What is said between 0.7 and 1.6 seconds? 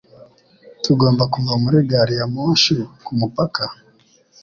Tugomba kuva